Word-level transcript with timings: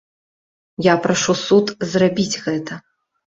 Я 0.91 0.95
прашу 1.03 1.35
суд 1.41 1.75
зрабіць 1.93 2.41
гэта. 2.47 2.81